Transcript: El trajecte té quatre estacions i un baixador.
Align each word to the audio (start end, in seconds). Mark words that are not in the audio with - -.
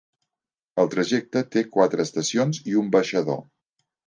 El 0.83 0.87
trajecte 0.93 1.43
té 1.57 1.63
quatre 1.75 2.07
estacions 2.09 2.63
i 2.73 2.79
un 2.83 2.89
baixador. 2.97 3.41